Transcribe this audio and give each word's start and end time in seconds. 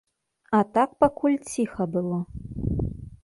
А 0.59 0.61
так 0.77 0.95
пакуль 1.03 1.37
ціха 1.51 1.87
было. 1.97 2.17